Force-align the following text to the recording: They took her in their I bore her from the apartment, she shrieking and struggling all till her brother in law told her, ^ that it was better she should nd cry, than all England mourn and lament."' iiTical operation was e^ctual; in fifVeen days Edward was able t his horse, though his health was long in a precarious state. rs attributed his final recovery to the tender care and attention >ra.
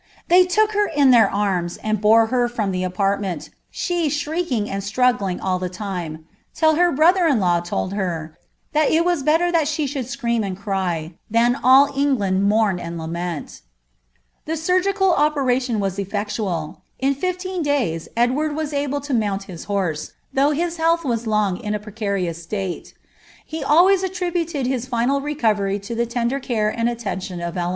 They 0.29 0.45
took 0.47 0.71
her 0.71 0.87
in 0.87 1.11
their 1.11 1.29
I 1.31 1.61
bore 1.93 2.25
her 2.33 2.47
from 2.49 2.71
the 2.71 2.83
apartment, 2.83 3.51
she 3.69 4.09
shrieking 4.09 4.67
and 4.67 4.83
struggling 4.83 5.39
all 5.39 5.59
till 5.59 6.73
her 6.73 6.91
brother 6.91 7.27
in 7.27 7.39
law 7.39 7.59
told 7.59 7.93
her, 7.93 8.35
^ 8.37 8.41
that 8.73 8.89
it 8.89 9.05
was 9.05 9.21
better 9.21 9.51
she 9.63 9.85
should 9.85 10.07
nd 10.25 10.57
cry, 10.57 11.13
than 11.29 11.55
all 11.55 11.95
England 11.95 12.45
mourn 12.45 12.79
and 12.79 12.97
lament."' 12.97 13.61
iiTical 14.47 15.15
operation 15.15 15.79
was 15.79 15.99
e^ctual; 15.99 16.77
in 16.97 17.13
fifVeen 17.13 17.61
days 17.63 18.07
Edward 18.17 18.55
was 18.55 18.73
able 18.73 19.01
t 19.01 19.13
his 19.45 19.65
horse, 19.65 20.13
though 20.33 20.49
his 20.49 20.77
health 20.77 21.05
was 21.05 21.27
long 21.27 21.57
in 21.57 21.75
a 21.75 21.79
precarious 21.79 22.41
state. 22.41 22.95
rs 23.53 24.01
attributed 24.01 24.65
his 24.65 24.87
final 24.87 25.21
recovery 25.21 25.77
to 25.77 25.93
the 25.93 26.07
tender 26.07 26.39
care 26.39 26.69
and 26.69 26.89
attention 26.89 27.37
>ra. 27.39 27.69